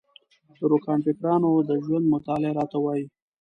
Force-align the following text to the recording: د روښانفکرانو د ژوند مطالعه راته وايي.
د 0.57 0.59
روښانفکرانو 0.71 1.49
د 1.69 1.71
ژوند 1.85 2.05
مطالعه 2.13 2.55
راته 2.59 2.77
وايي. 2.81 3.05